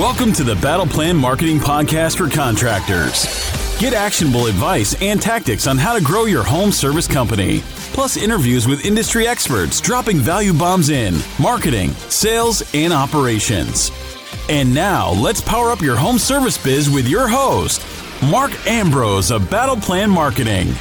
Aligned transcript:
Welcome 0.00 0.32
to 0.32 0.44
the 0.44 0.56
Battle 0.56 0.86
Plan 0.86 1.14
Marketing 1.14 1.58
Podcast 1.58 2.16
for 2.16 2.34
contractors. 2.34 3.26
Get 3.78 3.92
actionable 3.92 4.46
advice 4.46 4.96
and 5.02 5.20
tactics 5.20 5.66
on 5.66 5.76
how 5.76 5.92
to 5.92 6.02
grow 6.02 6.24
your 6.24 6.42
home 6.42 6.72
service 6.72 7.06
company, 7.06 7.60
plus 7.92 8.16
interviews 8.16 8.66
with 8.66 8.86
industry 8.86 9.28
experts 9.28 9.78
dropping 9.78 10.16
value 10.16 10.54
bombs 10.54 10.88
in 10.88 11.18
marketing, 11.38 11.90
sales, 12.08 12.62
and 12.72 12.94
operations. 12.94 13.90
And 14.48 14.74
now, 14.74 15.12
let's 15.12 15.42
power 15.42 15.70
up 15.70 15.82
your 15.82 15.96
home 15.96 16.18
service 16.18 16.56
biz 16.56 16.88
with 16.88 17.06
your 17.06 17.28
host, 17.28 17.84
Mark 18.22 18.52
Ambrose 18.66 19.30
of 19.30 19.50
Battle 19.50 19.76
Plan 19.76 20.08
Marketing. 20.08 20.72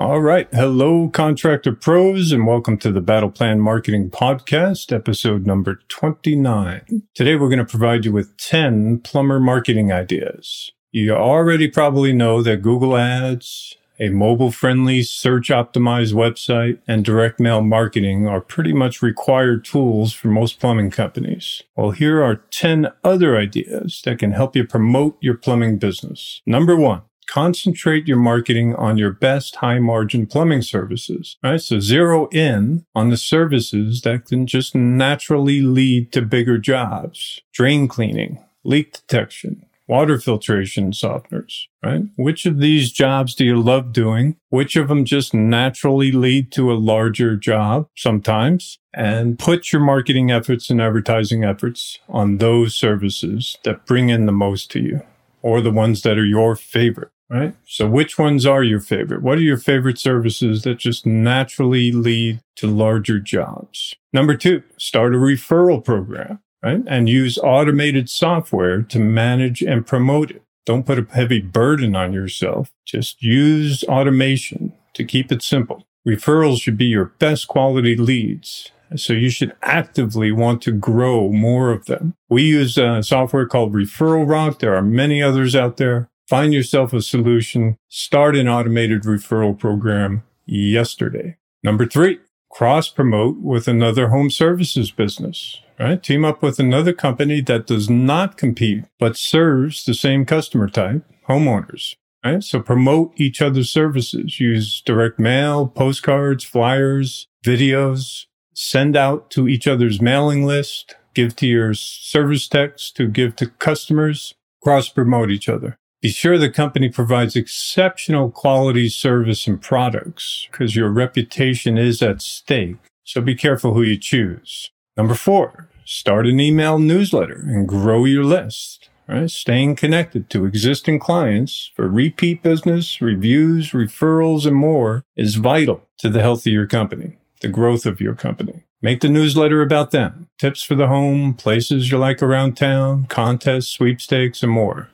All 0.00 0.22
right. 0.22 0.48
Hello, 0.50 1.10
contractor 1.10 1.74
pros, 1.74 2.32
and 2.32 2.46
welcome 2.46 2.78
to 2.78 2.90
the 2.90 3.02
Battle 3.02 3.30
Plan 3.30 3.60
Marketing 3.60 4.08
Podcast, 4.08 4.96
episode 4.96 5.46
number 5.46 5.80
29. 5.88 7.02
Today, 7.14 7.36
we're 7.36 7.50
going 7.50 7.58
to 7.58 7.66
provide 7.66 8.06
you 8.06 8.12
with 8.12 8.34
10 8.38 9.00
plumber 9.00 9.38
marketing 9.38 9.92
ideas. 9.92 10.72
You 10.90 11.12
already 11.12 11.68
probably 11.68 12.14
know 12.14 12.42
that 12.42 12.62
Google 12.62 12.96
Ads, 12.96 13.76
a 13.98 14.08
mobile 14.08 14.50
friendly 14.50 15.02
search 15.02 15.50
optimized 15.50 16.14
website, 16.14 16.78
and 16.88 17.04
direct 17.04 17.38
mail 17.38 17.60
marketing 17.60 18.26
are 18.26 18.40
pretty 18.40 18.72
much 18.72 19.02
required 19.02 19.66
tools 19.66 20.14
for 20.14 20.28
most 20.28 20.58
plumbing 20.58 20.90
companies. 20.90 21.62
Well, 21.76 21.90
here 21.90 22.22
are 22.22 22.36
10 22.36 22.88
other 23.04 23.36
ideas 23.36 24.00
that 24.06 24.18
can 24.18 24.32
help 24.32 24.56
you 24.56 24.66
promote 24.66 25.18
your 25.20 25.36
plumbing 25.36 25.76
business. 25.76 26.40
Number 26.46 26.74
one, 26.74 27.02
concentrate 27.30 28.08
your 28.08 28.16
marketing 28.16 28.74
on 28.74 28.98
your 28.98 29.12
best 29.12 29.56
high 29.56 29.78
margin 29.78 30.26
plumbing 30.26 30.62
services, 30.62 31.36
right? 31.44 31.60
So 31.60 31.78
zero 31.78 32.28
in 32.28 32.84
on 32.94 33.10
the 33.10 33.16
services 33.16 34.02
that 34.02 34.26
can 34.26 34.46
just 34.48 34.74
naturally 34.74 35.60
lead 35.60 36.10
to 36.12 36.22
bigger 36.22 36.58
jobs. 36.58 37.40
Drain 37.52 37.86
cleaning, 37.86 38.42
leak 38.64 38.94
detection, 38.94 39.64
water 39.86 40.18
filtration 40.18 40.90
softeners, 40.90 41.66
right? 41.84 42.02
Which 42.16 42.46
of 42.46 42.58
these 42.58 42.90
jobs 42.90 43.36
do 43.36 43.44
you 43.44 43.60
love 43.60 43.92
doing? 43.92 44.34
Which 44.48 44.74
of 44.74 44.88
them 44.88 45.04
just 45.04 45.32
naturally 45.32 46.10
lead 46.10 46.50
to 46.52 46.72
a 46.72 46.74
larger 46.74 47.36
job 47.36 47.86
sometimes? 47.96 48.78
And 48.92 49.38
put 49.38 49.72
your 49.72 49.82
marketing 49.82 50.32
efforts 50.32 50.68
and 50.68 50.82
advertising 50.82 51.44
efforts 51.44 52.00
on 52.08 52.38
those 52.38 52.74
services 52.74 53.56
that 53.62 53.86
bring 53.86 54.08
in 54.08 54.26
the 54.26 54.32
most 54.32 54.68
to 54.72 54.80
you 54.80 55.02
or 55.42 55.60
the 55.60 55.70
ones 55.70 56.02
that 56.02 56.18
are 56.18 56.24
your 56.24 56.56
favorite 56.56 57.12
right? 57.30 57.54
So 57.64 57.88
which 57.88 58.18
ones 58.18 58.44
are 58.44 58.64
your 58.64 58.80
favorite? 58.80 59.22
What 59.22 59.38
are 59.38 59.42
your 59.42 59.56
favorite 59.56 59.98
services 59.98 60.62
that 60.62 60.78
just 60.78 61.06
naturally 61.06 61.92
lead 61.92 62.40
to 62.56 62.66
larger 62.66 63.20
jobs? 63.20 63.94
Number 64.12 64.36
two, 64.36 64.62
start 64.76 65.14
a 65.14 65.18
referral 65.18 65.82
program, 65.84 66.40
right? 66.62 66.82
And 66.86 67.08
use 67.08 67.38
automated 67.38 68.10
software 68.10 68.82
to 68.82 68.98
manage 68.98 69.62
and 69.62 69.86
promote 69.86 70.32
it. 70.32 70.42
Don't 70.66 70.84
put 70.84 70.98
a 70.98 71.06
heavy 71.10 71.40
burden 71.40 71.96
on 71.96 72.12
yourself. 72.12 72.70
Just 72.84 73.22
use 73.22 73.82
automation 73.84 74.72
to 74.94 75.04
keep 75.04 75.32
it 75.32 75.42
simple. 75.42 75.84
Referrals 76.06 76.60
should 76.60 76.76
be 76.76 76.86
your 76.86 77.06
best 77.18 77.48
quality 77.48 77.96
leads. 77.96 78.70
So 78.96 79.12
you 79.12 79.30
should 79.30 79.54
actively 79.62 80.32
want 80.32 80.62
to 80.62 80.72
grow 80.72 81.30
more 81.30 81.70
of 81.70 81.86
them. 81.86 82.14
We 82.28 82.42
use 82.42 82.76
a 82.76 83.02
software 83.04 83.46
called 83.46 83.72
Referral 83.72 84.28
Rock. 84.28 84.58
There 84.58 84.74
are 84.74 84.82
many 84.82 85.22
others 85.22 85.54
out 85.54 85.76
there. 85.76 86.08
Find 86.30 86.54
yourself 86.54 86.92
a 86.92 87.02
solution. 87.02 87.76
Start 87.88 88.36
an 88.36 88.46
automated 88.46 89.02
referral 89.02 89.58
program 89.58 90.22
yesterday. 90.46 91.36
Number 91.64 91.86
three, 91.86 92.20
cross 92.52 92.88
promote 92.88 93.38
with 93.40 93.66
another 93.66 94.10
home 94.10 94.30
services 94.30 94.92
business, 94.92 95.60
right? 95.80 96.00
Team 96.00 96.24
up 96.24 96.40
with 96.40 96.60
another 96.60 96.92
company 96.92 97.40
that 97.40 97.66
does 97.66 97.90
not 97.90 98.36
compete, 98.36 98.84
but 99.00 99.16
serves 99.16 99.84
the 99.84 99.92
same 99.92 100.24
customer 100.24 100.68
type, 100.68 101.02
homeowners, 101.28 101.96
right? 102.24 102.44
So 102.44 102.60
promote 102.60 103.12
each 103.16 103.42
other's 103.42 103.72
services. 103.72 104.38
Use 104.38 104.82
direct 104.82 105.18
mail, 105.18 105.66
postcards, 105.66 106.44
flyers, 106.44 107.26
videos, 107.44 108.26
send 108.54 108.96
out 108.96 109.32
to 109.32 109.48
each 109.48 109.66
other's 109.66 110.00
mailing 110.00 110.46
list, 110.46 110.94
give 111.12 111.34
to 111.36 111.48
your 111.48 111.74
service 111.74 112.46
techs 112.46 112.92
to 112.92 113.08
give 113.08 113.34
to 113.34 113.48
customers, 113.48 114.34
cross 114.62 114.88
promote 114.88 115.32
each 115.32 115.48
other. 115.48 115.76
Be 116.00 116.08
sure 116.08 116.38
the 116.38 116.48
company 116.48 116.88
provides 116.88 117.36
exceptional 117.36 118.30
quality 118.30 118.88
service 118.88 119.46
and 119.46 119.60
products 119.60 120.48
because 120.50 120.74
your 120.74 120.88
reputation 120.88 121.76
is 121.76 122.00
at 122.00 122.22
stake. 122.22 122.76
So 123.04 123.20
be 123.20 123.34
careful 123.34 123.74
who 123.74 123.82
you 123.82 123.98
choose. 123.98 124.70
Number 124.96 125.14
four, 125.14 125.68
start 125.84 126.26
an 126.26 126.40
email 126.40 126.78
newsletter 126.78 127.44
and 127.46 127.68
grow 127.68 128.06
your 128.06 128.24
list. 128.24 128.88
Right? 129.06 129.30
Staying 129.30 129.76
connected 129.76 130.30
to 130.30 130.46
existing 130.46 131.00
clients 131.00 131.70
for 131.74 131.88
repeat 131.88 132.42
business, 132.42 133.02
reviews, 133.02 133.72
referrals, 133.72 134.46
and 134.46 134.56
more 134.56 135.04
is 135.16 135.34
vital 135.34 135.82
to 135.98 136.08
the 136.08 136.22
health 136.22 136.46
of 136.46 136.52
your 136.52 136.66
company, 136.66 137.18
the 137.40 137.48
growth 137.48 137.84
of 137.84 138.00
your 138.00 138.14
company. 138.14 138.64
Make 138.80 139.00
the 139.00 139.08
newsletter 139.10 139.60
about 139.60 139.90
them, 139.90 140.28
tips 140.38 140.62
for 140.62 140.76
the 140.76 140.86
home, 140.86 141.34
places 141.34 141.90
you 141.90 141.98
like 141.98 142.22
around 142.22 142.56
town, 142.56 143.04
contests, 143.06 143.68
sweepstakes, 143.68 144.42
and 144.42 144.52
more. 144.52 144.88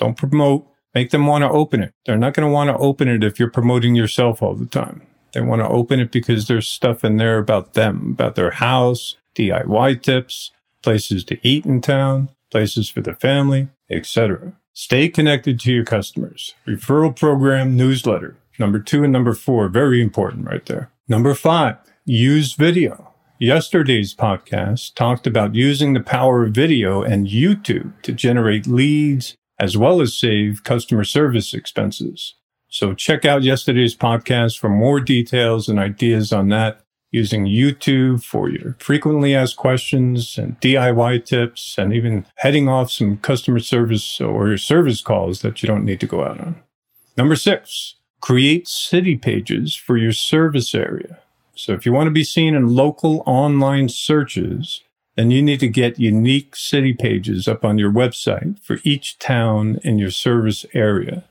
Don't 0.00 0.16
promote. 0.16 0.66
Make 0.94 1.10
them 1.10 1.26
want 1.26 1.42
to 1.42 1.50
open 1.50 1.82
it. 1.82 1.92
They're 2.06 2.16
not 2.16 2.34
going 2.34 2.48
to 2.48 2.52
want 2.52 2.68
to 2.70 2.76
open 2.78 3.06
it 3.06 3.22
if 3.22 3.38
you're 3.38 3.50
promoting 3.50 3.94
yourself 3.94 4.42
all 4.42 4.54
the 4.54 4.66
time. 4.66 5.06
They 5.34 5.42
want 5.42 5.60
to 5.60 5.68
open 5.68 6.00
it 6.00 6.10
because 6.10 6.48
there's 6.48 6.66
stuff 6.66 7.04
in 7.04 7.18
there 7.18 7.38
about 7.38 7.74
them, 7.74 8.10
about 8.12 8.34
their 8.34 8.50
house, 8.50 9.16
DIY 9.36 10.02
tips, 10.02 10.50
places 10.82 11.22
to 11.24 11.38
eat 11.46 11.66
in 11.66 11.80
town, 11.80 12.30
places 12.50 12.88
for 12.88 13.02
the 13.02 13.14
family, 13.14 13.68
etc. 13.88 14.54
Stay 14.72 15.08
connected 15.08 15.60
to 15.60 15.72
your 15.72 15.84
customers. 15.84 16.54
Referral 16.66 17.14
program 17.14 17.76
newsletter. 17.76 18.38
Number 18.58 18.80
two 18.80 19.04
and 19.04 19.12
number 19.12 19.34
four, 19.34 19.68
very 19.68 20.02
important 20.02 20.46
right 20.46 20.64
there. 20.66 20.90
Number 21.06 21.34
five, 21.34 21.76
use 22.04 22.54
video. 22.54 23.12
Yesterday's 23.38 24.14
podcast 24.14 24.94
talked 24.94 25.26
about 25.26 25.54
using 25.54 25.92
the 25.92 26.00
power 26.00 26.44
of 26.44 26.52
video 26.52 27.02
and 27.02 27.26
YouTube 27.26 27.92
to 28.02 28.12
generate 28.12 28.66
leads 28.66 29.36
as 29.60 29.76
well 29.76 30.00
as 30.00 30.16
save 30.16 30.64
customer 30.64 31.04
service 31.04 31.54
expenses. 31.54 32.34
So 32.68 32.94
check 32.94 33.24
out 33.24 33.42
yesterday's 33.42 33.94
podcast 33.94 34.58
for 34.58 34.70
more 34.70 35.00
details 35.00 35.68
and 35.68 35.78
ideas 35.78 36.32
on 36.32 36.48
that 36.48 36.80
using 37.10 37.44
YouTube 37.44 38.22
for 38.22 38.48
your 38.48 38.76
frequently 38.78 39.34
asked 39.34 39.56
questions 39.56 40.38
and 40.38 40.58
DIY 40.60 41.24
tips 41.24 41.76
and 41.76 41.92
even 41.92 42.26
heading 42.36 42.68
off 42.68 42.90
some 42.90 43.16
customer 43.18 43.58
service 43.58 44.20
or 44.20 44.56
service 44.56 45.02
calls 45.02 45.42
that 45.42 45.62
you 45.62 45.66
don't 45.66 45.84
need 45.84 46.00
to 46.00 46.06
go 46.06 46.24
out 46.24 46.40
on. 46.40 46.62
Number 47.16 47.36
six, 47.36 47.96
create 48.20 48.68
city 48.68 49.16
pages 49.16 49.74
for 49.74 49.96
your 49.96 50.12
service 50.12 50.74
area. 50.74 51.18
So 51.56 51.72
if 51.72 51.84
you 51.84 51.92
want 51.92 52.06
to 52.06 52.12
be 52.12 52.24
seen 52.24 52.54
in 52.54 52.74
local 52.74 53.22
online 53.26 53.88
searches, 53.88 54.82
then 55.20 55.30
you 55.30 55.42
need 55.42 55.60
to 55.60 55.68
get 55.68 55.98
unique 55.98 56.56
city 56.56 56.94
pages 56.94 57.46
up 57.46 57.62
on 57.62 57.76
your 57.76 57.92
website 57.92 58.58
for 58.60 58.78
each 58.84 59.18
town 59.18 59.78
in 59.84 59.98
your 59.98 60.10
service 60.10 60.64
area. 60.72 61.24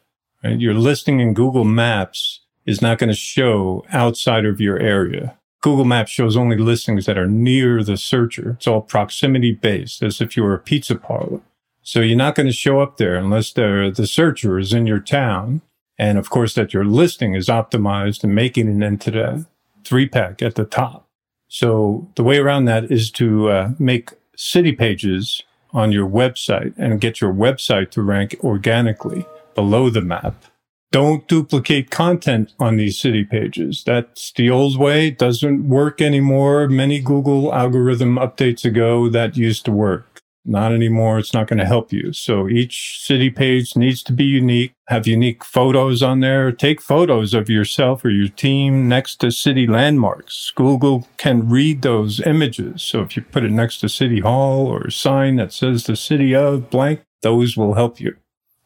Right? 0.43 0.59
Your 0.59 0.75
listing 0.75 1.19
in 1.19 1.33
Google 1.33 1.63
Maps 1.63 2.41
is 2.67 2.83
not 2.83 2.99
going 2.99 3.07
to 3.09 3.15
show 3.15 3.83
outside 3.91 4.45
of 4.45 4.61
your 4.61 4.77
area. 4.77 5.39
Google 5.61 5.85
Maps 5.85 6.11
shows 6.11 6.37
only 6.37 6.55
listings 6.55 7.07
that 7.07 7.17
are 7.17 7.25
near 7.25 7.83
the 7.83 7.97
searcher. 7.97 8.51
It's 8.51 8.67
all 8.67 8.81
proximity 8.81 9.53
based, 9.53 10.03
as 10.03 10.21
if 10.21 10.37
you 10.37 10.43
were 10.43 10.53
a 10.53 10.59
pizza 10.59 10.93
parlor. 10.95 11.41
So 11.81 12.01
you're 12.01 12.15
not 12.15 12.35
going 12.35 12.45
to 12.45 12.53
show 12.53 12.81
up 12.81 12.97
there 12.97 13.15
unless 13.15 13.51
the, 13.51 13.91
the 13.93 14.05
searcher 14.05 14.59
is 14.59 14.71
in 14.71 14.85
your 14.85 14.99
town. 14.99 15.61
And 15.97 16.19
of 16.19 16.29
course, 16.29 16.53
that 16.53 16.75
your 16.75 16.85
listing 16.85 17.33
is 17.33 17.47
optimized 17.47 18.23
and 18.23 18.35
making 18.35 18.67
it 18.67 18.85
into 18.85 19.09
the 19.09 19.47
three 19.83 20.07
pack 20.07 20.43
at 20.43 20.53
the 20.53 20.65
top. 20.65 21.08
So 21.49 22.07
the 22.15 22.23
way 22.23 22.37
around 22.37 22.65
that 22.65 22.91
is 22.91 23.11
to 23.11 23.49
uh, 23.49 23.71
make 23.79 24.11
city 24.35 24.71
pages 24.71 25.43
on 25.71 25.91
your 25.91 26.07
website 26.07 26.73
and 26.77 27.01
get 27.01 27.19
your 27.19 27.33
website 27.33 27.91
to 27.91 28.01
rank 28.01 28.35
organically 28.43 29.25
below 29.55 29.89
the 29.89 30.01
map. 30.01 30.45
Don't 30.91 31.27
duplicate 31.27 31.91
content 31.91 32.53
on 32.59 32.77
these 32.77 32.97
city 32.97 33.23
pages. 33.23 33.83
That's 33.85 34.31
the 34.31 34.49
old 34.49 34.79
way. 34.79 35.09
It 35.09 35.19
doesn't 35.19 35.69
work 35.69 36.01
anymore. 36.01 36.67
Many 36.67 36.99
Google 36.99 37.53
algorithm 37.53 38.15
updates 38.15 38.65
ago 38.65 39.07
that 39.09 39.37
used 39.37 39.65
to 39.65 39.71
work. 39.71 40.08
Not 40.45 40.71
anymore. 40.71 41.19
It's 41.19 41.33
not 41.33 41.47
going 41.47 41.59
to 41.59 41.65
help 41.65 41.91
you. 41.91 42.13
So 42.13 42.47
each 42.47 42.99
city 43.01 43.29
page 43.29 43.75
needs 43.75 44.01
to 44.03 44.13
be 44.13 44.23
unique, 44.23 44.73
have 44.87 45.05
unique 45.05 45.43
photos 45.43 46.01
on 46.01 46.21
there. 46.21 46.51
Take 46.51 46.81
photos 46.81 47.33
of 47.33 47.49
yourself 47.49 48.03
or 48.05 48.09
your 48.09 48.29
team 48.29 48.87
next 48.87 49.17
to 49.17 49.31
city 49.31 49.67
landmarks. 49.67 50.51
Google 50.55 51.07
can 51.17 51.49
read 51.49 51.81
those 51.81 52.19
images. 52.21 52.81
So 52.81 53.01
if 53.01 53.15
you 53.15 53.21
put 53.21 53.43
it 53.43 53.51
next 53.51 53.79
to 53.79 53.89
City 53.89 54.21
Hall 54.21 54.65
or 54.65 54.83
a 54.83 54.91
sign 54.91 55.35
that 55.35 55.53
says 55.53 55.83
the 55.83 55.95
city 55.95 56.33
of 56.33 56.69
blank, 56.69 57.01
those 57.21 57.57
will 57.57 57.73
help 57.73 57.99
you. 57.99 58.15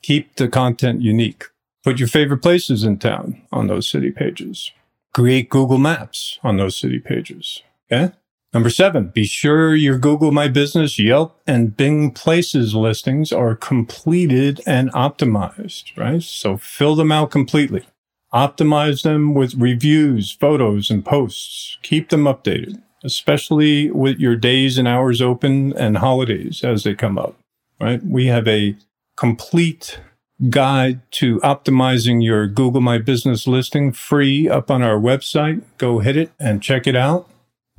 Keep 0.03 0.35
the 0.35 0.47
content 0.47 1.01
unique. 1.01 1.45
Put 1.83 1.99
your 1.99 2.07
favorite 2.07 2.41
places 2.41 2.83
in 2.83 2.97
town 2.99 3.41
on 3.51 3.67
those 3.67 3.89
city 3.89 4.11
pages. 4.11 4.71
Create 5.13 5.49
Google 5.49 5.79
Maps 5.79 6.39
on 6.43 6.57
those 6.57 6.77
city 6.77 6.99
pages. 6.99 7.61
Okay. 7.91 8.13
Number 8.53 8.69
seven, 8.69 9.07
be 9.07 9.23
sure 9.23 9.73
your 9.73 9.97
Google 9.97 10.31
My 10.31 10.47
Business, 10.47 10.99
Yelp, 10.99 11.41
and 11.47 11.75
Bing 11.75 12.11
Places 12.11 12.75
listings 12.75 13.31
are 13.31 13.55
completed 13.55 14.61
and 14.67 14.91
optimized, 14.93 15.97
right? 15.97 16.21
So 16.21 16.57
fill 16.57 16.95
them 16.95 17.11
out 17.11 17.31
completely. 17.31 17.83
Optimize 18.31 19.01
them 19.01 19.33
with 19.33 19.55
reviews, 19.55 20.31
photos, 20.31 20.91
and 20.91 21.03
posts. 21.03 21.79
Keep 21.81 22.09
them 22.09 22.25
updated, 22.25 22.79
especially 23.03 23.89
with 23.89 24.19
your 24.19 24.35
days 24.35 24.77
and 24.77 24.87
hours 24.87 25.19
open 25.19 25.75
and 25.75 25.97
holidays 25.97 26.63
as 26.63 26.83
they 26.83 26.93
come 26.93 27.17
up, 27.17 27.35
right? 27.81 28.05
We 28.05 28.27
have 28.27 28.47
a 28.47 28.75
complete 29.17 29.99
guide 30.51 31.01
to 31.11 31.39
optimizing 31.39 32.23
your 32.23 32.45
Google 32.45 32.81
My 32.81 32.99
Business 32.99 33.47
listing 33.47 33.91
free 33.91 34.47
up 34.47 34.69
on 34.69 34.83
our 34.83 34.97
website. 34.99 35.63
Go 35.79 35.99
hit 35.99 36.17
it 36.17 36.31
and 36.39 36.61
check 36.61 36.85
it 36.85 36.95
out. 36.95 37.29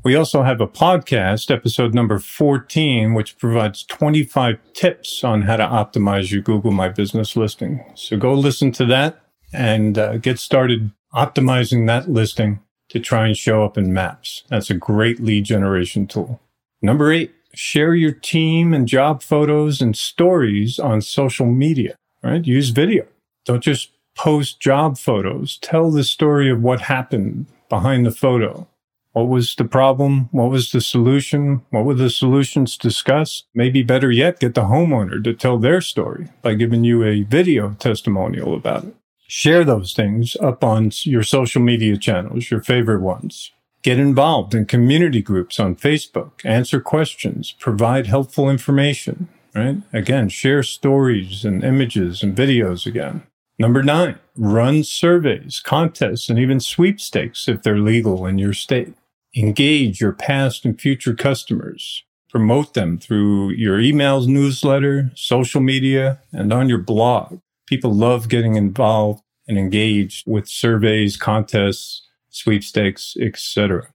We 0.05 0.17
also 0.17 0.43
have 0.43 0.61
a 0.61 0.67
podcast, 0.67 1.51
episode 1.51 1.95
number 1.95 2.19
14, 2.19 3.15
which 3.15 3.39
provides 3.39 3.85
25 3.85 4.59
tips 4.75 5.25
on 5.25 5.43
how 5.43 5.57
to 5.57 5.65
optimize 5.65 6.31
your 6.31 6.43
Google 6.43 6.73
My 6.73 6.91
Business 6.91 7.37
listing. 7.37 7.83
So 7.95 8.19
go 8.19 8.35
listen 8.35 8.71
to 8.73 8.85
that 8.85 9.19
and 9.51 9.97
uh, 9.97 10.19
get 10.19 10.39
started 10.39 10.91
optimizing 11.15 11.87
that 11.87 12.11
listing 12.11 12.61
to 12.91 13.01
try 13.01 13.27
and 13.27 13.35
show 13.35 13.65
up 13.65 13.79
in 13.79 13.95
maps. 13.95 14.45
That's 14.49 14.69
a 14.69 14.75
great 14.75 15.21
lead 15.21 15.45
generation 15.45 16.07
tool. 16.07 16.39
Number 16.83 17.11
eight, 17.11 17.35
share 17.55 17.95
your 17.95 18.13
team 18.13 18.75
and 18.75 18.87
job 18.87 19.23
photos 19.23 19.81
and 19.81 19.97
stories 19.97 20.79
on 20.79 21.01
social 21.01 21.47
media, 21.47 21.97
right? 22.23 22.45
Use 22.45 22.69
video. 22.69 23.07
Don't 23.47 23.63
just 23.63 23.89
post 24.15 24.61
job 24.61 24.99
photos. 24.99 25.57
Tell 25.57 25.91
the 25.91 26.05
story 26.05 26.51
of 26.51 26.61
what 26.61 26.83
happened 26.83 27.47
behind 27.71 28.05
the 28.05 28.11
photo. 28.11 28.69
What 29.15 29.29
was 29.29 29.55
the 29.55 29.65
problem? 29.65 30.29
What 30.33 30.51
was 30.51 30.73
the 30.73 30.81
solution? 30.81 31.63
What 31.71 31.85
were 31.85 31.95
the 31.95 32.11
solutions 32.11 32.77
discussed? 32.77 33.47
Maybe 33.55 33.85
better 33.85 34.11
yet, 34.11 34.41
get 34.41 34.55
the 34.55 34.63
homeowner 34.63 35.23
to 35.23 35.33
tell 35.33 35.57
their 35.57 35.81
story 35.81 36.31
by 36.43 36.55
giving 36.55 36.83
you 36.83 37.05
a 37.05 37.23
video 37.23 37.77
testimonial 37.79 38.57
about 38.57 38.87
it. 38.87 38.97
Share 39.29 39.63
those 39.63 39.95
things 39.95 40.37
up 40.41 40.65
on 40.65 40.91
your 41.05 41.23
social 41.23 41.63
media 41.63 41.97
channels, 41.97 42.51
your 42.51 42.61
favorite 42.61 43.03
ones. 43.03 43.53
Get 43.83 44.01
involved 44.01 44.53
in 44.53 44.67
community 44.67 45.23
groups 45.23 45.61
on 45.61 45.77
Facebook, 45.77 46.45
answer 46.45 46.81
questions, 46.81 47.55
provide 47.61 48.09
helpful 48.09 48.51
information, 48.51 49.29
right? 49.55 49.77
Again, 49.93 50.29
share 50.29 50.65
stories 50.65 51.45
and 51.45 51.63
images 51.63 52.25
and 52.25 52.35
videos 52.35 52.85
again. 52.85 53.23
Number 53.61 53.85
nine, 53.85 54.19
run 54.37 54.83
surveys, 54.83 55.61
contests, 55.65 56.29
and 56.29 56.37
even 56.37 56.59
sweepstakes 56.59 57.47
if 57.47 57.63
they're 57.63 57.79
legal 57.79 58.27
in 58.27 58.39
your 58.39 58.55
state. 58.55 58.95
Engage 59.37 60.01
your 60.01 60.13
past 60.13 60.65
and 60.65 60.81
future 60.81 61.15
customers. 61.15 62.05
Promote 62.31 62.75
them 62.75 62.99
through 62.99 63.51
your 63.51 63.79
emails, 63.79 64.29
newsletter, 64.29 65.11
social 65.17 65.61
media, 65.61 66.21
and 66.33 66.53
on 66.53 66.69
your 66.69 66.79
blog. 66.79 67.41
People 67.67 67.93
love 67.93 68.29
getting 68.29 68.55
involved 68.55 69.23
and 69.49 69.59
engaged 69.59 70.25
with 70.27 70.49
surveys, 70.49 71.17
contests, 71.17 72.07
sweepstakes, 72.31 73.17
etc. 73.21 73.89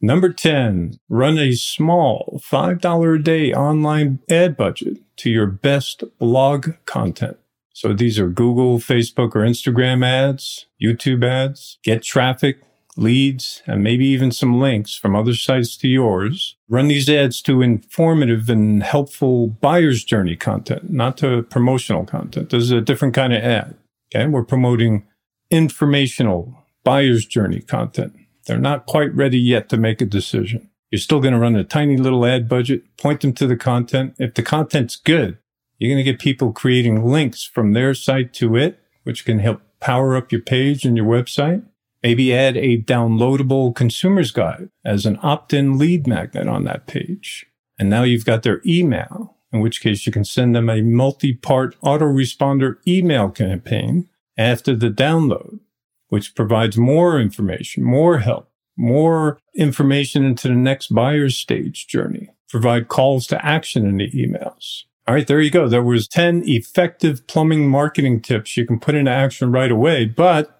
Number 0.00 0.32
10, 0.32 0.98
run 1.08 1.38
a 1.38 1.52
small 1.52 2.40
$5 2.44 3.14
a 3.14 3.22
day 3.22 3.52
online 3.52 4.20
ad 4.30 4.56
budget 4.56 4.98
to 5.16 5.30
your 5.30 5.46
best 5.46 6.04
blog 6.18 6.70
content. 6.84 7.38
So 7.72 7.92
these 7.92 8.18
are 8.18 8.28
Google, 8.28 8.78
Facebook, 8.78 9.34
or 9.34 9.40
Instagram 9.40 10.04
ads, 10.04 10.66
YouTube 10.82 11.24
ads. 11.24 11.78
Get 11.82 12.02
traffic, 12.02 12.60
leads, 12.96 13.62
and 13.66 13.82
maybe 13.82 14.06
even 14.06 14.32
some 14.32 14.58
links 14.58 14.96
from 14.96 15.14
other 15.14 15.34
sites 15.34 15.76
to 15.78 15.88
yours. 15.88 16.56
Run 16.68 16.88
these 16.88 17.08
ads 17.08 17.42
to 17.42 17.62
informative 17.62 18.48
and 18.48 18.82
helpful 18.82 19.48
buyer's 19.48 20.04
journey 20.04 20.36
content, 20.36 20.90
not 20.90 21.16
to 21.18 21.42
promotional 21.44 22.04
content. 22.04 22.50
This 22.50 22.64
is 22.64 22.70
a 22.70 22.80
different 22.80 23.14
kind 23.14 23.32
of 23.32 23.42
ad. 23.42 23.76
Okay. 24.14 24.26
We're 24.26 24.44
promoting 24.44 25.06
informational 25.50 26.56
buyer's 26.84 27.26
journey 27.26 27.60
content. 27.60 28.14
They're 28.46 28.58
not 28.58 28.86
quite 28.86 29.14
ready 29.14 29.38
yet 29.38 29.68
to 29.70 29.76
make 29.76 30.00
a 30.00 30.06
decision. 30.06 30.70
You're 30.90 31.00
still 31.00 31.20
going 31.20 31.34
to 31.34 31.40
run 31.40 31.56
a 31.56 31.64
tiny 31.64 31.96
little 31.96 32.24
ad 32.24 32.48
budget, 32.48 32.84
point 32.96 33.20
them 33.20 33.32
to 33.34 33.46
the 33.46 33.56
content. 33.56 34.14
If 34.18 34.34
the 34.34 34.42
content's 34.42 34.96
good, 34.96 35.38
you're 35.78 35.92
going 35.92 36.04
to 36.04 36.10
get 36.10 36.20
people 36.20 36.52
creating 36.52 37.04
links 37.04 37.42
from 37.42 37.72
their 37.72 37.92
site 37.92 38.32
to 38.34 38.56
it, 38.56 38.78
which 39.02 39.24
can 39.24 39.40
help 39.40 39.62
power 39.80 40.16
up 40.16 40.30
your 40.30 40.40
page 40.40 40.84
and 40.84 40.96
your 40.96 41.06
website. 41.06 41.64
Maybe 42.06 42.32
add 42.32 42.56
a 42.56 42.80
downloadable 42.80 43.74
consumer's 43.74 44.30
guide 44.30 44.68
as 44.84 45.06
an 45.06 45.18
opt-in 45.24 45.76
lead 45.76 46.06
magnet 46.06 46.46
on 46.46 46.62
that 46.62 46.86
page. 46.86 47.46
And 47.80 47.90
now 47.90 48.04
you've 48.04 48.24
got 48.24 48.44
their 48.44 48.62
email, 48.64 49.38
in 49.52 49.58
which 49.58 49.80
case 49.80 50.06
you 50.06 50.12
can 50.12 50.22
send 50.22 50.54
them 50.54 50.70
a 50.70 50.82
multi-part 50.82 51.76
autoresponder 51.80 52.76
email 52.86 53.28
campaign 53.30 54.08
after 54.38 54.76
the 54.76 54.88
download, 54.88 55.58
which 56.06 56.36
provides 56.36 56.78
more 56.78 57.20
information, 57.20 57.82
more 57.82 58.18
help, 58.18 58.52
more 58.76 59.40
information 59.56 60.24
into 60.24 60.46
the 60.46 60.54
next 60.54 60.94
buyer's 60.94 61.36
stage 61.36 61.88
journey. 61.88 62.28
Provide 62.48 62.86
calls 62.86 63.26
to 63.26 63.44
action 63.44 63.84
in 63.84 63.96
the 63.96 64.12
emails. 64.12 64.84
All 65.08 65.14
right, 65.16 65.26
there 65.26 65.40
you 65.40 65.50
go. 65.50 65.68
There 65.68 65.82
was 65.82 66.06
10 66.06 66.44
effective 66.46 67.26
plumbing 67.26 67.68
marketing 67.68 68.20
tips 68.20 68.56
you 68.56 68.64
can 68.64 68.78
put 68.78 68.94
into 68.94 69.10
action 69.10 69.50
right 69.50 69.72
away, 69.72 70.04
but 70.04 70.52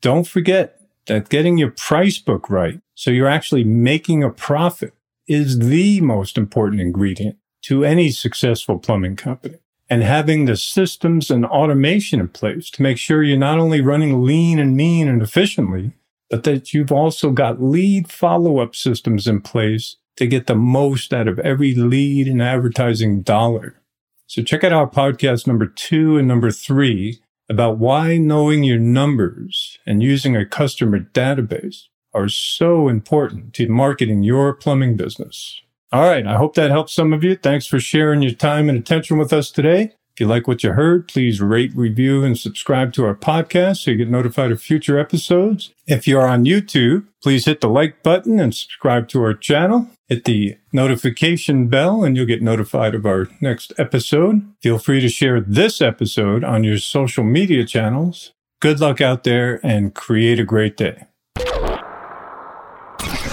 don't 0.00 0.28
forget 0.28 0.73
that 1.06 1.28
getting 1.28 1.58
your 1.58 1.70
price 1.70 2.18
book 2.18 2.48
right 2.48 2.80
so 2.94 3.10
you're 3.10 3.28
actually 3.28 3.64
making 3.64 4.22
a 4.22 4.30
profit 4.30 4.94
is 5.26 5.58
the 5.58 6.00
most 6.00 6.38
important 6.38 6.80
ingredient 6.80 7.36
to 7.62 7.84
any 7.84 8.10
successful 8.10 8.78
plumbing 8.78 9.16
company. 9.16 9.58
And 9.88 10.02
having 10.02 10.44
the 10.44 10.56
systems 10.56 11.30
and 11.30 11.44
automation 11.44 12.20
in 12.20 12.28
place 12.28 12.70
to 12.70 12.82
make 12.82 12.98
sure 12.98 13.22
you're 13.22 13.36
not 13.36 13.58
only 13.58 13.80
running 13.80 14.22
lean 14.22 14.58
and 14.58 14.76
mean 14.76 15.08
and 15.08 15.22
efficiently, 15.22 15.92
but 16.30 16.44
that 16.44 16.72
you've 16.72 16.92
also 16.92 17.30
got 17.30 17.62
lead 17.62 18.10
follow 18.10 18.58
up 18.58 18.74
systems 18.74 19.26
in 19.26 19.40
place 19.40 19.96
to 20.16 20.26
get 20.26 20.46
the 20.46 20.54
most 20.54 21.12
out 21.12 21.28
of 21.28 21.38
every 21.40 21.74
lead 21.74 22.28
and 22.28 22.42
advertising 22.42 23.22
dollar. 23.22 23.80
So 24.26 24.42
check 24.42 24.64
out 24.64 24.72
our 24.72 24.88
podcast 24.88 25.46
number 25.46 25.66
two 25.66 26.16
and 26.16 26.26
number 26.26 26.50
three 26.50 27.20
about 27.48 27.78
why 27.78 28.16
knowing 28.16 28.64
your 28.64 28.78
numbers 28.78 29.78
and 29.86 30.02
using 30.02 30.36
a 30.36 30.46
customer 30.46 31.00
database 31.00 31.84
are 32.12 32.28
so 32.28 32.88
important 32.88 33.52
to 33.54 33.68
marketing 33.68 34.22
your 34.22 34.54
plumbing 34.54 34.96
business. 34.96 35.60
All 35.92 36.02
right. 36.02 36.26
I 36.26 36.36
hope 36.36 36.54
that 36.54 36.70
helps 36.70 36.92
some 36.92 37.12
of 37.12 37.22
you. 37.22 37.36
Thanks 37.36 37.66
for 37.66 37.78
sharing 37.78 38.22
your 38.22 38.32
time 38.32 38.68
and 38.68 38.78
attention 38.78 39.18
with 39.18 39.32
us 39.32 39.50
today. 39.50 39.94
If 40.14 40.20
you 40.20 40.28
like 40.28 40.46
what 40.46 40.62
you 40.62 40.74
heard, 40.74 41.08
please 41.08 41.40
rate, 41.40 41.72
review, 41.74 42.22
and 42.22 42.38
subscribe 42.38 42.92
to 42.92 43.04
our 43.04 43.16
podcast 43.16 43.78
so 43.78 43.90
you 43.90 43.96
get 43.96 44.08
notified 44.08 44.52
of 44.52 44.62
future 44.62 44.96
episodes. 44.96 45.72
If 45.88 46.06
you're 46.06 46.24
on 46.24 46.44
YouTube, 46.44 47.06
please 47.20 47.46
hit 47.46 47.60
the 47.60 47.68
like 47.68 48.04
button 48.04 48.38
and 48.38 48.54
subscribe 48.54 49.08
to 49.08 49.22
our 49.24 49.34
channel. 49.34 49.88
Hit 50.06 50.24
the 50.24 50.56
notification 50.72 51.66
bell 51.66 52.04
and 52.04 52.16
you'll 52.16 52.26
get 52.26 52.42
notified 52.42 52.94
of 52.94 53.04
our 53.04 53.26
next 53.40 53.72
episode. 53.76 54.46
Feel 54.62 54.78
free 54.78 55.00
to 55.00 55.08
share 55.08 55.40
this 55.40 55.82
episode 55.82 56.44
on 56.44 56.62
your 56.62 56.78
social 56.78 57.24
media 57.24 57.64
channels. 57.64 58.30
Good 58.60 58.78
luck 58.78 59.00
out 59.00 59.24
there 59.24 59.58
and 59.66 59.94
create 59.96 60.38
a 60.38 60.44
great 60.44 60.76
day. 60.76 61.06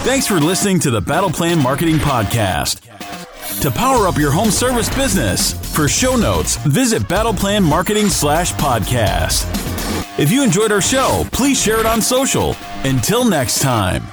Thanks 0.03 0.25
for 0.25 0.39
listening 0.39 0.79
to 0.79 0.89
the 0.89 1.00
Battle 1.01 1.29
Plan 1.29 1.61
Marketing 1.61 1.97
Podcast. 1.97 3.00
To 3.60 3.70
power 3.70 4.08
up 4.08 4.17
your 4.17 4.31
home 4.31 4.50
service 4.50 4.89
business, 4.96 5.53
for 5.75 5.88
show 5.88 6.15
notes, 6.15 6.55
visit 6.65 7.03
Battleplan 7.03 7.63
Marketing 7.63 8.10
slash 8.10 8.53
podcast. 8.53 9.46
If 10.17 10.31
you 10.31 10.43
enjoyed 10.43 10.72
our 10.72 10.81
show, 10.81 11.25
please 11.31 11.62
share 11.62 11.79
it 11.79 11.86
on 11.86 12.01
social. 12.01 12.55
Until 12.84 13.24
next 13.24 13.60
time. 13.60 14.03